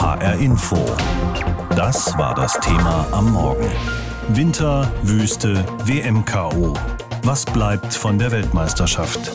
[0.00, 0.78] HR Info.
[1.76, 3.70] Das war das Thema am Morgen.
[4.28, 6.72] Winter, Wüste, WMKO.
[7.22, 9.30] Was bleibt von der Weltmeisterschaft?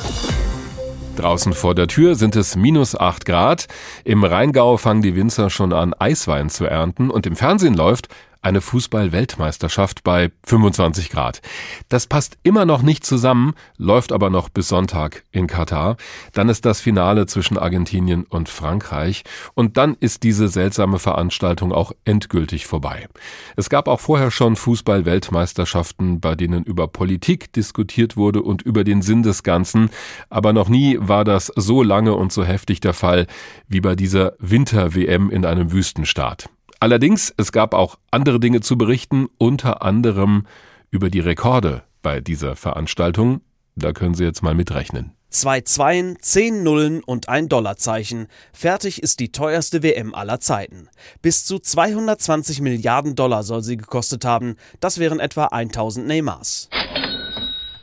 [1.17, 3.67] Draußen vor der Tür sind es minus 8 Grad.
[4.05, 7.11] Im Rheingau fangen die Winzer schon an, Eiswein zu ernten.
[7.11, 8.07] Und im Fernsehen läuft
[8.45, 11.41] eine Fußball-Weltmeisterschaft bei 25 Grad.
[11.89, 15.97] Das passt immer noch nicht zusammen, läuft aber noch bis Sonntag in Katar.
[16.33, 19.23] Dann ist das Finale zwischen Argentinien und Frankreich
[19.55, 23.07] und dann ist diese seltsame Veranstaltung auch endgültig vorbei.
[23.55, 29.01] Es gab auch vorher schon Fußball-Weltmeisterschaften, bei denen über Politik diskutiert wurde und über den
[29.01, 29.89] Sinn des Ganzen,
[30.29, 33.25] aber noch nie war das so lange und so heftig der Fall
[33.67, 36.47] wie bei dieser Winter-WM in einem Wüstenstaat.
[36.79, 40.45] Allerdings, es gab auch andere Dinge zu berichten, unter anderem
[40.91, 43.41] über die Rekorde bei dieser Veranstaltung.
[43.75, 45.15] Da können Sie jetzt mal mitrechnen.
[45.29, 48.27] Zwei Zweien, zehn Nullen und ein Dollarzeichen.
[48.53, 50.87] Fertig ist die teuerste WM aller Zeiten.
[51.21, 54.55] Bis zu 220 Milliarden Dollar soll sie gekostet haben.
[54.79, 56.69] Das wären etwa 1000 Neymars.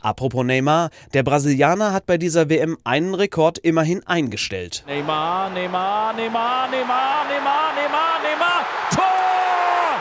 [0.03, 4.83] Apropos Neymar, der Brasilianer hat bei dieser WM einen Rekord immerhin eingestellt.
[4.85, 9.12] Neymar, Neymar, Neymar, Neymar, Neymar, Neymar, Neymar.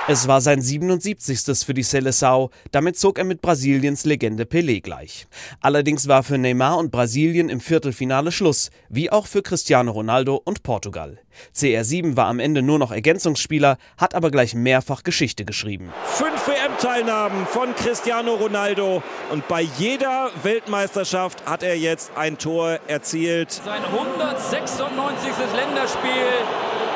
[0.09, 1.65] Es war sein 77.
[1.65, 5.29] für die Seleção, damit zog er mit Brasiliens Legende Pelé gleich.
[5.61, 10.65] Allerdings war für Neymar und Brasilien im Viertelfinale Schluss, wie auch für Cristiano Ronaldo und
[10.65, 11.21] Portugal.
[11.55, 15.93] CR7 war am Ende nur noch Ergänzungsspieler, hat aber gleich mehrfach Geschichte geschrieben.
[16.05, 23.53] Fünf WM-Teilnahmen von Cristiano Ronaldo und bei jeder Weltmeisterschaft hat er jetzt ein Tor erzielt.
[23.53, 25.31] Sein 196.
[25.55, 26.43] Länderspiel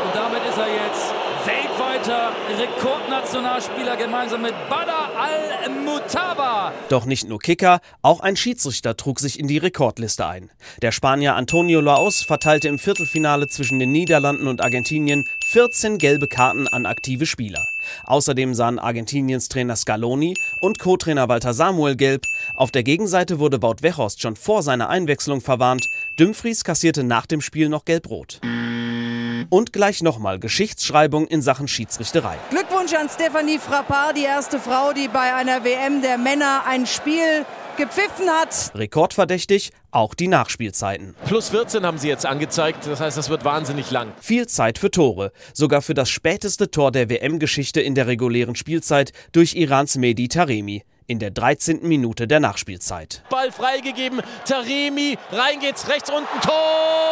[0.05, 1.15] und damit ist er jetzt
[1.97, 6.73] weltweiter Rekordnationalspieler gemeinsam mit Badr Al-Mutaba.
[6.89, 10.51] Doch nicht nur Kicker, auch ein Schiedsrichter trug sich in die Rekordliste ein.
[10.83, 16.69] Der Spanier Antonio Laos verteilte im Viertelfinale zwischen den Niederlanden und Argentinien 14 gelbe Karten
[16.69, 17.67] an aktive Spieler.
[18.05, 22.23] Außerdem sahen Argentiniens Trainer Scaloni und Co-Trainer Walter Samuel gelb.
[22.55, 25.89] Auf der Gegenseite wurde Wout Weghorst schon vor seiner Einwechslung verwarnt.
[26.17, 28.41] Dumfries kassierte nach dem Spiel noch gelb-rot.
[29.51, 32.37] Und gleich nochmal Geschichtsschreibung in Sachen Schiedsrichterei.
[32.51, 37.45] Glückwunsch an Stephanie Frappard, die erste Frau, die bei einer WM der Männer ein Spiel
[37.77, 38.73] gepfiffen hat.
[38.75, 41.15] Rekordverdächtig auch die Nachspielzeiten.
[41.27, 44.13] Plus 14 haben sie jetzt angezeigt, das heißt, das wird wahnsinnig lang.
[44.21, 49.13] Viel Zeit für Tore, sogar für das späteste Tor der WM-Geschichte in der regulären Spielzeit
[49.33, 51.87] durch Irans Mehdi Taremi in der 13.
[51.87, 53.23] Minute der Nachspielzeit.
[53.31, 57.06] Ball freigegeben, Taremi, rein geht's, rechts unten, Tor!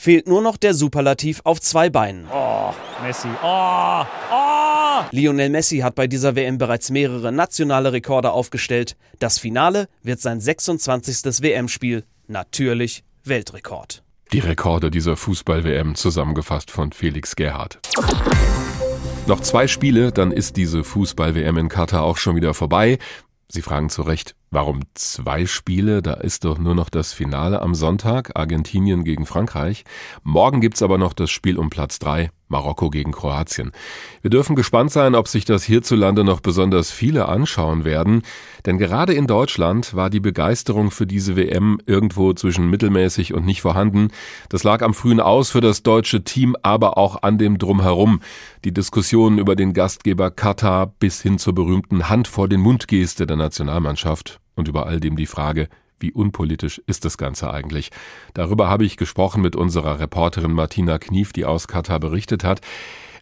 [0.00, 2.28] Fehlt nur noch der Superlativ auf zwei Beinen.
[2.32, 2.72] Oh,
[3.02, 3.26] Messi.
[3.42, 5.00] Oh, oh!
[5.10, 8.96] Lionel Messi hat bei dieser WM bereits mehrere nationale Rekorde aufgestellt.
[9.18, 11.42] Das Finale wird sein 26.
[11.42, 12.04] WM-Spiel.
[12.28, 14.04] Natürlich Weltrekord.
[14.32, 17.80] Die Rekorde dieser Fußball-WM zusammengefasst von Felix Gerhardt.
[19.26, 22.98] Noch zwei Spiele, dann ist diese Fußball-WM in Katar auch schon wieder vorbei.
[23.50, 26.02] Sie fragen zu Recht, warum zwei Spiele?
[26.02, 29.84] Da ist doch nur noch das Finale am Sonntag, Argentinien gegen Frankreich.
[30.22, 33.72] Morgen gibt's aber noch das Spiel um Platz drei, Marokko gegen Kroatien.
[34.22, 38.22] Wir dürfen gespannt sein, ob sich das hierzulande noch besonders viele anschauen werden,
[38.66, 43.60] denn gerade in Deutschland war die Begeisterung für diese WM irgendwo zwischen mittelmäßig und nicht
[43.60, 44.08] vorhanden.
[44.48, 48.20] Das lag am frühen Aus für das deutsche Team, aber auch an dem Drumherum.
[48.64, 53.26] Die Diskussionen über den Gastgeber Katar bis hin zur berühmten Hand vor den Mund Geste
[53.26, 55.68] der Nationalmannschaft und über all dem die Frage,
[56.00, 57.90] wie unpolitisch ist das Ganze eigentlich?
[58.34, 62.60] Darüber habe ich gesprochen mit unserer Reporterin Martina Knief, die aus Katar berichtet hat.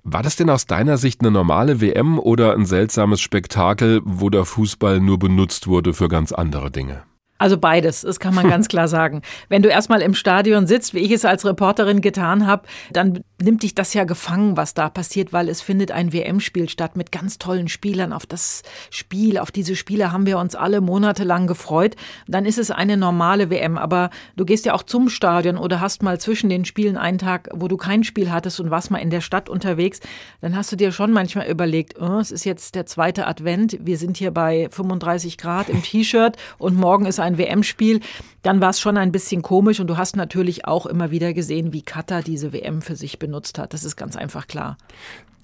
[0.05, 4.45] War das denn aus deiner Sicht eine normale WM oder ein seltsames Spektakel, wo der
[4.45, 7.03] Fußball nur benutzt wurde für ganz andere Dinge?
[7.39, 9.23] Also beides, das kann man ganz klar sagen.
[9.49, 13.63] Wenn du erstmal im Stadion sitzt, wie ich es als Reporterin getan habe, dann nimmt
[13.63, 17.39] dich das ja gefangen, was da passiert, weil es findet ein WM-Spiel statt mit ganz
[17.39, 18.13] tollen Spielern.
[18.13, 21.97] Auf das Spiel, auf diese Spiele haben wir uns alle monatelang gefreut.
[22.27, 26.03] Dann ist es eine normale WM, aber du gehst ja auch zum Stadion oder hast
[26.03, 29.11] mal zwischen den Spielen einen Tag, wo du kein Spiel hattest und warst mal in
[29.11, 30.01] der Stadt unterwegs.
[30.41, 33.99] Dann hast du dir schon manchmal überlegt, oh, es ist jetzt der zweite Advent, wir
[33.99, 38.01] sind hier bei 35 Grad im T-Shirt und morgen ist ein WM-Spiel.
[38.43, 41.73] Dann war es schon ein bisschen komisch und du hast natürlich auch immer wieder gesehen,
[41.73, 43.75] wie Katar diese WM für sich benutzt hat.
[43.75, 44.77] Das ist ganz einfach klar.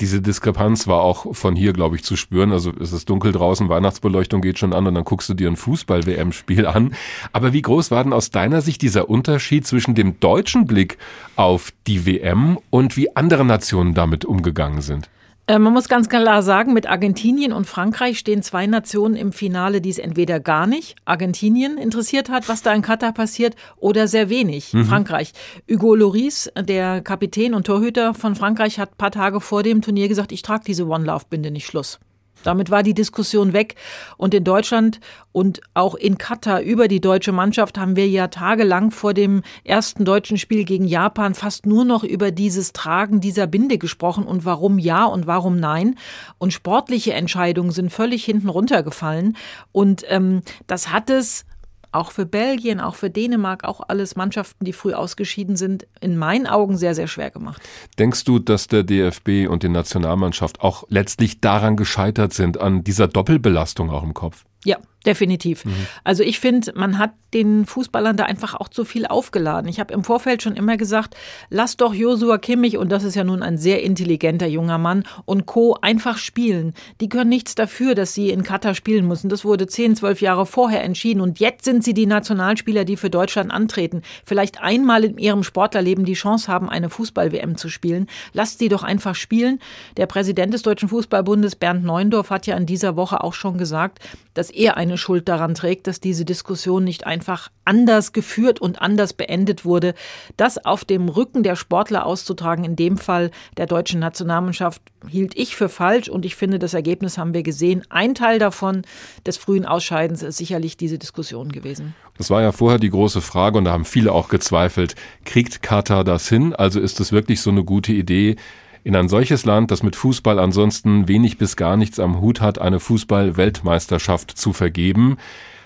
[0.01, 2.53] Diese Diskrepanz war auch von hier, glaube ich, zu spüren.
[2.53, 5.57] Also es ist dunkel draußen, Weihnachtsbeleuchtung geht schon an und dann guckst du dir ein
[5.57, 6.95] Fußball-WM-Spiel an.
[7.33, 10.99] Aber wie groß war denn aus deiner Sicht dieser Unterschied zwischen dem deutschen Blick
[11.37, 15.09] auf die WM und wie andere Nationen damit umgegangen sind?
[15.49, 19.81] Äh, man muss ganz klar sagen, mit Argentinien und Frankreich stehen zwei Nationen im Finale,
[19.81, 24.29] die es entweder gar nicht Argentinien interessiert hat, was da in Katar passiert, oder sehr
[24.29, 24.85] wenig mhm.
[24.85, 25.33] Frankreich.
[25.69, 30.09] Hugo Loris, der Kapitän und Torhüter von Frankreich, hat ein paar Tage vor dem Turnier
[30.09, 31.99] gesagt, ich trage diese One Love Binde nicht Schluss.
[32.43, 33.77] Damit war die Diskussion weg.
[34.17, 35.01] Und in Deutschland
[35.33, 40.05] und auch in Katar über die deutsche Mannschaft haben wir ja tagelang vor dem ersten
[40.05, 44.79] deutschen Spiel gegen Japan fast nur noch über dieses Tragen dieser Binde gesprochen und warum
[44.79, 45.97] ja und warum nein.
[46.39, 49.37] Und sportliche Entscheidungen sind völlig hinten runtergefallen.
[49.73, 51.45] Und ähm, das hat es
[51.93, 56.47] auch für Belgien, auch für Dänemark, auch alles Mannschaften, die früh ausgeschieden sind, in meinen
[56.47, 57.63] Augen sehr, sehr schwer gemacht.
[57.99, 63.09] Denkst du, dass der DFB und die Nationalmannschaft auch letztlich daran gescheitert sind, an dieser
[63.09, 64.45] Doppelbelastung auch im Kopf?
[64.65, 65.65] Ja, definitiv.
[65.65, 65.75] Mhm.
[66.05, 69.69] Also ich finde, man hat den Fußballern da einfach auch zu viel aufgeladen.
[69.69, 71.17] Ich habe im Vorfeld schon immer gesagt,
[71.49, 75.47] lass doch Josua Kimmich, und das ist ja nun ein sehr intelligenter junger Mann, und
[75.47, 75.77] Co.
[75.81, 76.75] einfach spielen.
[77.01, 79.29] Die können nichts dafür, dass sie in Katar spielen müssen.
[79.29, 81.21] Das wurde zehn, zwölf Jahre vorher entschieden.
[81.21, 84.03] Und jetzt sind sie die Nationalspieler, die für Deutschland antreten.
[84.25, 88.09] Vielleicht einmal in ihrem Sportlerleben die Chance haben, eine Fußball-WM zu spielen.
[88.33, 89.59] Lasst sie doch einfach spielen.
[89.97, 94.01] Der Präsident des Deutschen Fußballbundes, Bernd Neuendorf, hat ja in dieser Woche auch schon gesagt,
[94.35, 99.13] dass er eine Schuld daran trägt, dass diese Diskussion nicht einfach anders geführt und anders
[99.13, 99.95] beendet wurde.
[100.37, 105.57] Das auf dem Rücken der Sportler auszutragen, in dem Fall der deutschen Nationalmannschaft, hielt ich
[105.57, 107.83] für falsch und ich finde, das Ergebnis haben wir gesehen.
[107.89, 108.83] Ein Teil davon
[109.27, 111.95] des frühen Ausscheidens ist sicherlich diese Diskussion gewesen.
[112.19, 114.95] Das war ja vorher die große Frage und da haben viele auch gezweifelt.
[115.25, 116.55] Kriegt Katar das hin?
[116.55, 118.37] Also ist es wirklich so eine gute Idee,
[118.85, 122.61] in ein solches Land, das mit Fußball ansonsten wenig bis gar nichts am Hut hat,
[122.61, 125.19] eine Fußball-Weltmeisterschaft zu vergeben.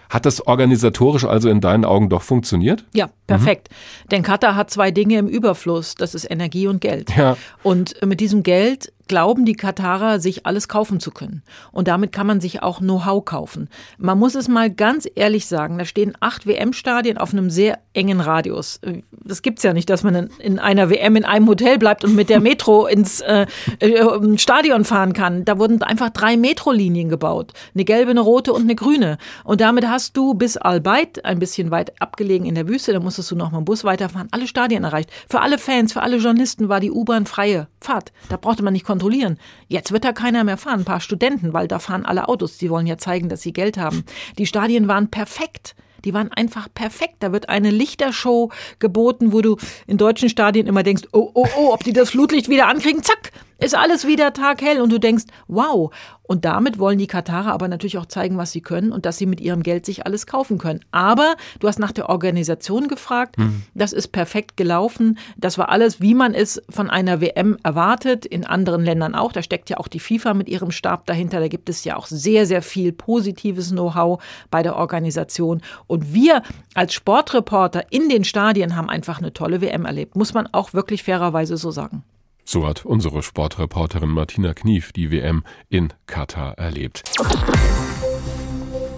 [0.08, 2.84] Hat das organisatorisch also in deinen Augen doch funktioniert?
[2.94, 3.70] Ja, perfekt.
[3.70, 4.08] Mhm.
[4.10, 5.96] Denn Katar hat zwei Dinge im Überfluss.
[5.96, 7.10] Das ist Energie und Geld.
[7.16, 7.36] Ja.
[7.62, 11.42] Und mit diesem Geld glauben die Katarer, sich alles kaufen zu können.
[11.72, 13.68] Und damit kann man sich auch Know-how kaufen.
[13.98, 18.20] Man muss es mal ganz ehrlich sagen, da stehen acht WM-Stadien auf einem sehr engen
[18.20, 18.80] Radius.
[19.12, 22.28] Das gibt's ja nicht, dass man in einer WM in einem Hotel bleibt und mit
[22.28, 23.46] der Metro ins äh,
[23.80, 25.44] äh, Stadion fahren kann.
[25.44, 27.52] Da wurden einfach drei Metrolinien gebaut.
[27.74, 29.18] Eine gelbe, eine rote und eine grüne.
[29.44, 33.30] Und damit hast du bis Al-Bayt, ein bisschen weit abgelegen in der Wüste, da musstest
[33.30, 35.10] du noch mal einen Bus weiterfahren, alle Stadien erreicht.
[35.28, 38.12] Für alle Fans, für alle Journalisten war die U-Bahn freie Fahrt.
[38.28, 39.38] Da brauchte man nicht kontrollieren.
[39.68, 42.70] Jetzt wird da keiner mehr fahren, ein paar Studenten, weil da fahren alle Autos, die
[42.70, 44.04] wollen ja zeigen, dass sie Geld haben.
[44.38, 45.76] Die Stadien waren perfekt.
[46.06, 47.16] Die waren einfach perfekt.
[47.18, 49.56] Da wird eine Lichtershow geboten, wo du
[49.86, 53.02] in deutschen Stadien immer denkst, oh, oh, oh, ob die das Flutlicht wieder ankriegen.
[53.02, 55.90] Zack, ist alles wieder taghell und du denkst, wow.
[56.22, 59.26] Und damit wollen die Katarer aber natürlich auch zeigen, was sie können und dass sie
[59.26, 60.80] mit ihrem Geld sich alles kaufen können.
[60.90, 63.38] Aber du hast nach der Organisation gefragt.
[63.38, 63.62] Mhm.
[63.74, 65.18] Das ist perfekt gelaufen.
[65.36, 68.26] Das war alles, wie man es von einer WM erwartet.
[68.26, 69.32] In anderen Ländern auch.
[69.32, 71.38] Da steckt ja auch die FIFA mit ihrem Stab dahinter.
[71.38, 74.20] Da gibt es ja auch sehr, sehr viel positives Know-how
[74.50, 75.62] bei der Organisation.
[75.86, 76.42] Und wir
[76.74, 80.16] als Sportreporter in den Stadien haben einfach eine tolle WM erlebt.
[80.16, 82.02] Muss man auch wirklich fairerweise so sagen.
[82.48, 87.02] So hat unsere Sportreporterin Martina Knief die WM in Katar erlebt.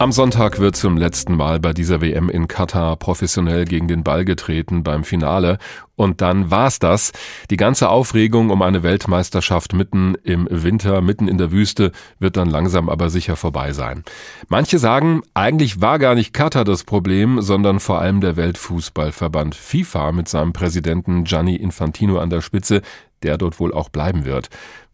[0.00, 4.24] Am Sonntag wird zum letzten Mal bei dieser WM in Katar professionell gegen den Ball
[4.24, 5.58] getreten beim Finale.
[5.96, 7.10] Und dann war's das.
[7.50, 11.90] Die ganze Aufregung um eine Weltmeisterschaft mitten im Winter, mitten in der Wüste,
[12.20, 14.04] wird dann langsam aber sicher vorbei sein.
[14.48, 20.12] Manche sagen, eigentlich war gar nicht Katar das Problem, sondern vor allem der Weltfußballverband FIFA
[20.12, 22.82] mit seinem Präsidenten Gianni Infantino an der Spitze,
[23.22, 24.48] der dort wohl auch bleiben wird.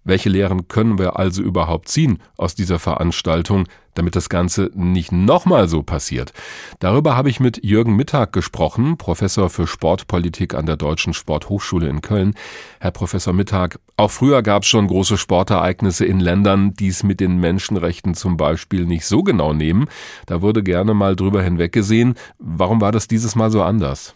[0.07, 5.67] Welche Lehren können wir also überhaupt ziehen aus dieser Veranstaltung, damit das Ganze nicht nochmal
[5.67, 6.35] so passiert?
[6.79, 12.03] Darüber habe ich mit Jürgen Mittag gesprochen, Professor für Sportpolitik an der Deutschen Sporthochschule in
[12.03, 12.35] Köln.
[12.81, 17.19] Herr Professor Mittag, auch früher gab es schon große Sportereignisse in Ländern, die es mit
[17.21, 19.87] den Menschenrechten zum Beispiel nicht so genau nehmen.
[20.27, 22.15] Da wurde gerne mal drüber hinweggesehen.
[22.39, 24.15] Warum war das dieses Mal so anders?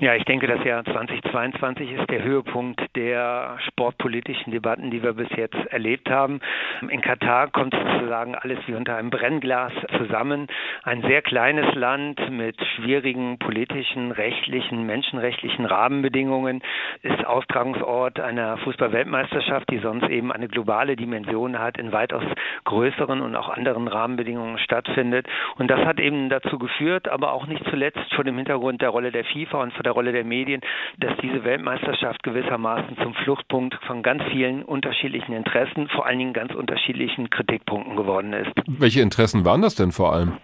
[0.00, 5.28] Ja, ich denke, das Jahr 2022 ist der Höhepunkt der sportpolitischen Debatten, die wir bis
[5.36, 6.40] jetzt erlebt haben.
[6.88, 10.46] In Katar kommt sozusagen alles wie unter einem Brennglas zusammen.
[10.84, 16.62] Ein sehr kleines Land mit schwierigen politischen, rechtlichen, menschenrechtlichen Rahmenbedingungen
[17.02, 22.24] ist Austragungsort einer Fußballweltmeisterschaft, die sonst eben eine globale Dimension hat, in weitaus
[22.64, 25.26] größeren und auch anderen Rahmenbedingungen stattfindet.
[25.58, 29.12] Und das hat eben dazu geführt, aber auch nicht zuletzt vor dem Hintergrund der Rolle
[29.12, 30.60] der FIFA und vor der der Rolle der Medien,
[30.98, 36.54] dass diese Weltmeisterschaft gewissermaßen zum Fluchtpunkt von ganz vielen unterschiedlichen Interessen, vor allen Dingen ganz
[36.54, 38.50] unterschiedlichen Kritikpunkten geworden ist.
[38.66, 40.38] Welche Interessen waren das denn vor allem?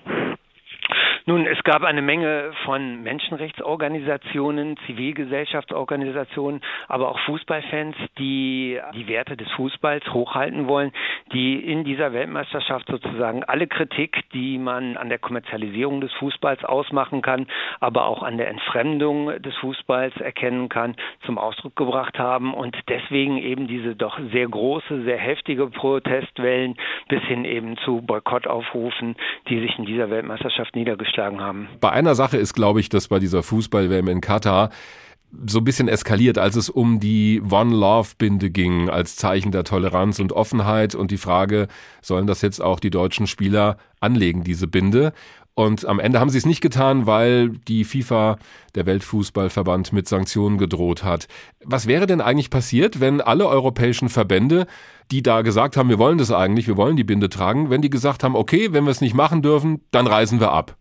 [1.28, 9.50] Nun, es gab eine Menge von Menschenrechtsorganisationen, Zivilgesellschaftsorganisationen, aber auch Fußballfans, die die Werte des
[9.56, 10.92] Fußballs hochhalten wollen,
[11.32, 17.22] die in dieser Weltmeisterschaft sozusagen alle Kritik, die man an der Kommerzialisierung des Fußballs ausmachen
[17.22, 17.48] kann,
[17.80, 23.38] aber auch an der Entfremdung des Fußballs erkennen kann, zum Ausdruck gebracht haben und deswegen
[23.38, 26.76] eben diese doch sehr große, sehr heftige Protestwellen
[27.08, 29.16] bis hin eben zu Boykottaufrufen,
[29.48, 31.68] die sich in dieser Weltmeisterschaft niedergeschlagen haben.
[31.80, 34.70] Bei einer Sache ist, glaube ich, dass bei dieser Fußball-WM in Katar
[35.46, 39.64] so ein bisschen eskaliert, als es um die One Love Binde ging, als Zeichen der
[39.64, 41.68] Toleranz und Offenheit und die Frage,
[42.00, 45.12] sollen das jetzt auch die deutschen Spieler anlegen, diese Binde?
[45.58, 48.36] Und am Ende haben sie es nicht getan, weil die FIFA,
[48.74, 51.28] der Weltfußballverband, mit Sanktionen gedroht hat.
[51.64, 54.66] Was wäre denn eigentlich passiert, wenn alle europäischen Verbände,
[55.10, 57.88] die da gesagt haben, wir wollen das eigentlich, wir wollen die Binde tragen, wenn die
[57.88, 60.76] gesagt haben, okay, wenn wir es nicht machen dürfen, dann reisen wir ab?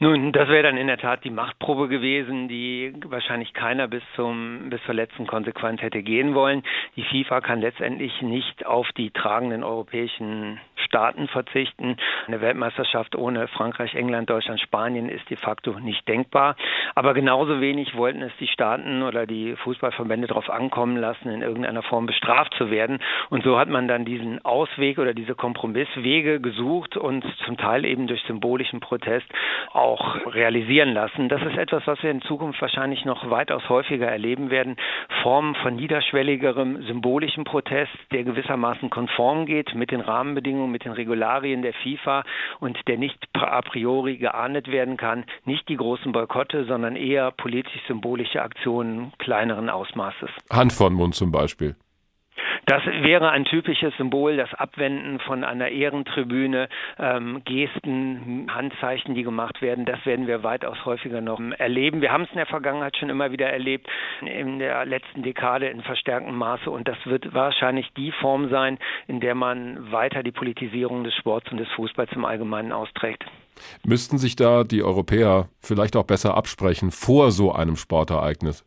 [0.00, 4.70] Nun, das wäre dann in der Tat die Machtprobe gewesen, die wahrscheinlich keiner bis zum
[4.70, 6.62] bis zur letzten Konsequenz hätte gehen wollen.
[6.94, 11.96] Die FIFA kann letztendlich nicht auf die tragenden europäischen Staaten verzichten.
[12.26, 16.56] Eine Weltmeisterschaft ohne Frankreich, England, Deutschland, Spanien ist de facto nicht denkbar.
[16.94, 21.82] Aber genauso wenig wollten es die Staaten oder die Fußballverbände darauf ankommen lassen, in irgendeiner
[21.82, 23.00] Form bestraft zu werden.
[23.28, 28.06] Und so hat man dann diesen Ausweg oder diese Kompromisswege gesucht und zum Teil eben
[28.06, 29.26] durch symbolischen Protest
[29.72, 31.28] auch realisieren lassen.
[31.28, 34.76] Das ist etwas, was wir in Zukunft wahrscheinlich noch weitaus häufiger erleben werden.
[35.22, 41.62] Formen von niederschwelligerem symbolischen Protest, der gewissermaßen konform geht mit den Rahmenbedingungen, mit den Regularien
[41.62, 42.22] der FIFA
[42.60, 45.24] und der nicht a priori geahndet werden kann.
[45.44, 50.30] Nicht die großen Boykotte, sondern eher politisch-symbolische Aktionen kleineren Ausmaßes.
[50.50, 51.74] Hand von Mund zum Beispiel.
[52.68, 59.62] Das wäre ein typisches Symbol, das Abwenden von einer Ehrentribüne, ähm, Gesten, Handzeichen, die gemacht
[59.62, 59.86] werden.
[59.86, 62.02] Das werden wir weitaus häufiger noch erleben.
[62.02, 63.88] Wir haben es in der Vergangenheit schon immer wieder erlebt,
[64.20, 66.70] in der letzten Dekade in verstärktem Maße.
[66.70, 71.50] Und das wird wahrscheinlich die Form sein, in der man weiter die Politisierung des Sports
[71.50, 73.24] und des Fußballs im Allgemeinen austrägt.
[73.82, 78.62] Müssten sich da die Europäer vielleicht auch besser absprechen vor so einem Sportereignis?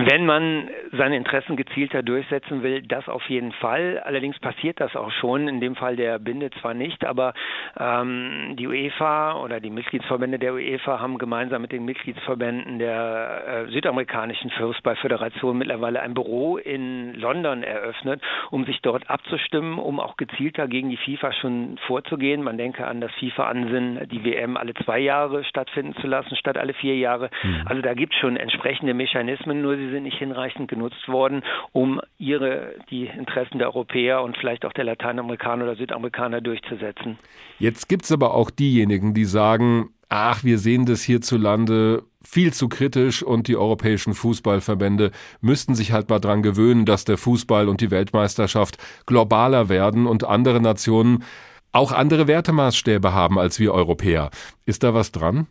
[0.00, 4.00] Wenn man seine Interessen gezielter durchsetzen will, das auf jeden Fall.
[4.04, 7.34] Allerdings passiert das auch schon, in dem Fall der Binde zwar nicht, aber
[7.76, 13.72] ähm, die UEFA oder die Mitgliedsverbände der UEFA haben gemeinsam mit den Mitgliedsverbänden der äh,
[13.72, 20.68] südamerikanischen Fußballföderation mittlerweile ein Büro in London eröffnet, um sich dort abzustimmen, um auch gezielter
[20.68, 22.44] gegen die FIFA schon vorzugehen.
[22.44, 26.74] Man denke an das FIFA-Ansinnen, die WM alle zwei Jahre stattfinden zu lassen, statt alle
[26.74, 27.30] vier Jahre.
[27.42, 27.62] Mhm.
[27.66, 31.42] Also da gibt es schon entsprechende Mechanismen, nur sie sind nicht hinreichend genutzt worden,
[31.72, 37.18] um ihre, die Interessen der Europäer und vielleicht auch der Lateinamerikaner oder Südamerikaner durchzusetzen.
[37.58, 42.68] Jetzt gibt es aber auch diejenigen, die sagen, ach, wir sehen das hierzulande viel zu
[42.68, 47.80] kritisch und die europäischen Fußballverbände müssten sich halt mal dran gewöhnen, dass der Fußball und
[47.80, 51.24] die Weltmeisterschaft globaler werden und andere Nationen
[51.72, 54.30] auch andere Wertemaßstäbe haben als wir Europäer.
[54.64, 55.46] Ist da was dran?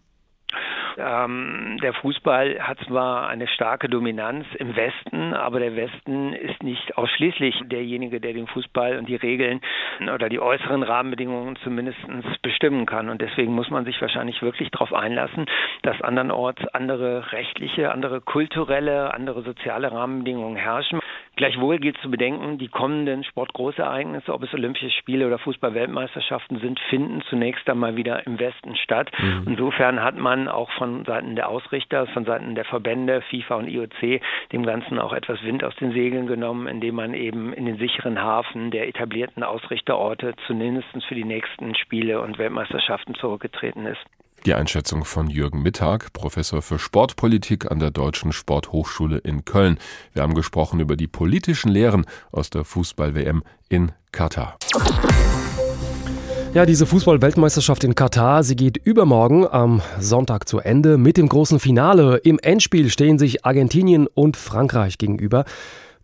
[0.97, 6.97] Ähm, der Fußball hat zwar eine starke Dominanz im Westen, aber der Westen ist nicht
[6.97, 9.61] ausschließlich derjenige, der den Fußball und die Regeln
[10.13, 11.99] oder die äußeren Rahmenbedingungen zumindest
[12.41, 13.09] bestimmen kann.
[13.09, 15.45] Und deswegen muss man sich wahrscheinlich wirklich darauf einlassen,
[15.83, 20.99] dass andernorts andere rechtliche, andere kulturelle, andere soziale Rahmenbedingungen herrschen.
[21.37, 27.21] Gleichwohl gilt zu bedenken, die kommenden Sportgroßereignisse, ob es Olympische Spiele oder Fußball-Weltmeisterschaften sind, finden
[27.29, 29.11] zunächst einmal wieder im Westen statt.
[29.19, 29.43] Mhm.
[29.45, 34.19] Insofern hat man auch von Seiten der Ausrichter, von Seiten der Verbände, FIFA und IOC,
[34.51, 38.19] dem Ganzen auch etwas Wind aus den Segeln genommen, indem man eben in den sicheren
[38.19, 44.03] Hafen der etablierten Ausrichterorte zumindest für die nächsten Spiele und Weltmeisterschaften zurückgetreten ist.
[44.45, 49.77] Die Einschätzung von Jürgen Mittag, Professor für Sportpolitik an der Deutschen Sporthochschule in Köln.
[50.13, 54.57] Wir haben gesprochen über die politischen Lehren aus der Fußball-WM in Katar.
[56.53, 61.59] Ja, diese Fußball-Weltmeisterschaft in Katar, sie geht übermorgen am Sonntag zu Ende mit dem großen
[61.59, 62.17] Finale.
[62.17, 65.45] Im Endspiel stehen sich Argentinien und Frankreich gegenüber.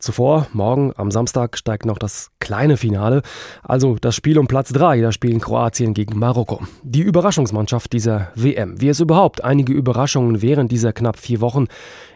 [0.03, 3.21] Zuvor, morgen am Samstag, steigt noch das kleine Finale,
[3.63, 4.99] also das Spiel um Platz 3.
[4.99, 6.59] Da spielen Kroatien gegen Marokko.
[6.83, 8.81] Die Überraschungsmannschaft dieser WM.
[8.81, 11.67] Wie es überhaupt einige Überraschungen während dieser knapp vier Wochen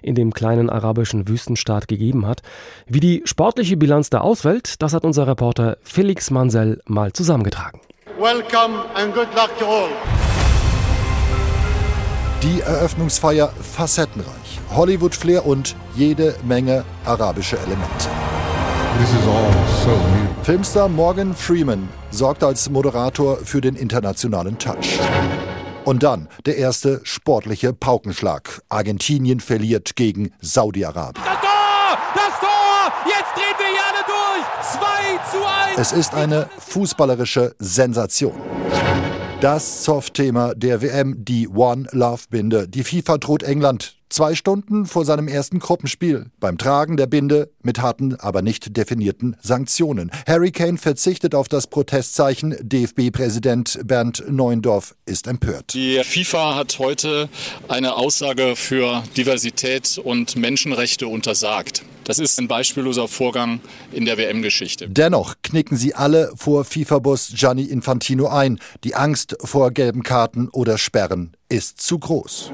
[0.01, 2.41] in dem kleinen arabischen Wüstenstaat gegeben hat.
[2.87, 7.79] Wie die sportliche Bilanz da ausfällt, das hat unser Reporter Felix Mansell mal zusammengetragen.
[8.19, 10.36] Welcome and good luck to all.
[12.43, 18.09] Die Eröffnungsfeier facettenreich, Hollywood-Flair und jede Menge arabische Elemente.
[19.83, 19.91] So
[20.43, 24.99] Filmstar Morgan Freeman sorgt als Moderator für den internationalen Touch.
[25.83, 28.61] Und dann der erste sportliche Paukenschlag.
[28.69, 31.25] Argentinien verliert gegen Saudi-Arabien.
[31.25, 31.97] Das Tor!
[32.13, 32.93] Das Tor!
[33.05, 34.45] Jetzt drehen wir hier alle durch!
[34.73, 35.37] 2 zu
[35.73, 35.79] 1!
[35.79, 38.35] Es ist eine fußballerische Sensation.
[39.39, 42.67] Das Soft-Thema der WM, die One Love Binde.
[42.67, 47.81] Die FIFA droht England Zwei Stunden vor seinem ersten Gruppenspiel beim Tragen der Binde mit
[47.81, 50.11] harten, aber nicht definierten Sanktionen.
[50.25, 52.55] Harry Kane verzichtet auf das Protestzeichen.
[52.61, 55.73] DFB-Präsident Bernd Neuendorf ist empört.
[55.73, 57.27] Die FIFA hat heute
[57.67, 61.83] eine Aussage für Diversität und Menschenrechte untersagt.
[62.07, 63.59] Das ist ein beispielloser Vorgang
[63.91, 64.87] in der WM-Geschichte.
[64.87, 68.59] Dennoch knicken sie alle vor FIFA-Boss Gianni Infantino ein.
[68.85, 72.53] Die Angst vor gelben Karten oder Sperren ist zu groß.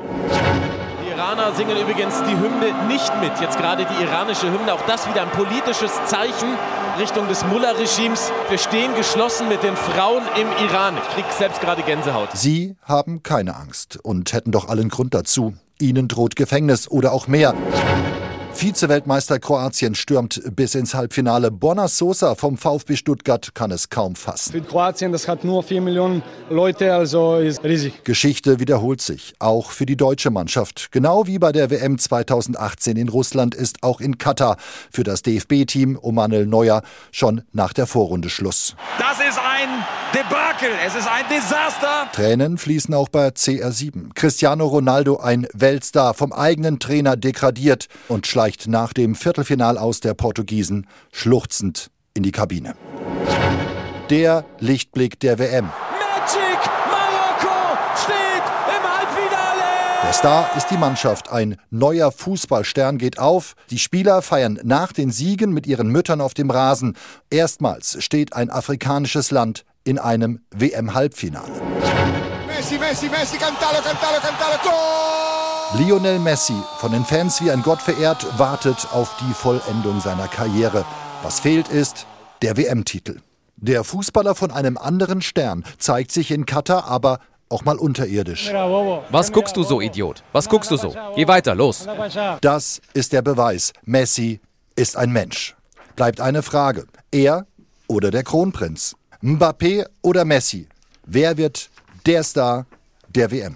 [1.08, 3.40] Iraner singen übrigens die Hymne nicht mit.
[3.40, 4.74] Jetzt gerade die iranische Hymne.
[4.74, 6.58] Auch das wieder ein politisches Zeichen
[7.00, 8.32] Richtung des Mullah-Regimes.
[8.50, 10.98] Wir stehen geschlossen mit den Frauen im Iran.
[10.98, 12.30] Ich krieg selbst gerade Gänsehaut.
[12.34, 15.54] Sie haben keine Angst und hätten doch allen Grund dazu.
[15.80, 17.54] Ihnen droht Gefängnis oder auch mehr.
[18.54, 21.50] Vize-Weltmeister Kroatien stürmt bis ins Halbfinale.
[21.50, 24.54] Borna Sosa vom VfB Stuttgart kann es kaum fassen.
[24.54, 28.04] Für Kroatien, das hat nur 4 Millionen Leute, also ist riesig.
[28.04, 30.92] Geschichte wiederholt sich, auch für die deutsche Mannschaft.
[30.92, 34.58] Genau wie bei der WM 2018 in Russland ist auch in Katar
[34.92, 38.76] für das DFB-Team um Manuel Neuer schon nach der Vorrunde Schluss.
[39.00, 39.70] Das ist ein
[40.14, 42.08] Debakel, es ist ein Desaster.
[42.14, 44.14] Tränen fließen auch bei CR7.
[44.14, 50.02] Cristiano Ronaldo, ein Weltstar, vom eigenen Trainer degradiert und schleicht schleicht nach dem Viertelfinal aus
[50.02, 52.76] der Portugiesen schluchzend in die Kabine.
[54.10, 55.68] Der Lichtblick der WM.
[55.68, 56.60] Magic
[56.92, 59.64] Marokko steht im Halbfinale.
[60.04, 61.32] Der Star ist die Mannschaft.
[61.32, 63.54] Ein neuer Fußballstern geht auf.
[63.70, 66.98] Die Spieler feiern nach den Siegen mit ihren Müttern auf dem Rasen.
[67.30, 71.62] Erstmals steht ein afrikanisches Land in einem WM-Halbfinale.
[72.48, 75.33] Messi, Messi, Messi, cantalo, cantalo, cantalo, Goal!
[75.76, 80.86] Lionel Messi, von den Fans wie ein Gott verehrt, wartet auf die Vollendung seiner Karriere.
[81.24, 82.06] Was fehlt ist
[82.44, 83.22] der WM-Titel.
[83.56, 88.52] Der Fußballer von einem anderen Stern zeigt sich in Katar aber auch mal unterirdisch.
[89.10, 90.24] Was guckst du so, Idiot?
[90.32, 90.94] Was guckst du so?
[91.16, 91.88] Geh weiter, los.
[92.42, 93.74] Das ist der Beweis.
[93.84, 94.42] Messi
[94.76, 95.56] ist ein Mensch.
[95.96, 96.86] Bleibt eine Frage.
[97.12, 97.48] Er
[97.88, 98.96] oder der Kronprinz?
[99.24, 100.68] Mbappé oder Messi?
[101.06, 101.72] Wer wird
[102.06, 102.68] der Star
[103.10, 103.56] der WM?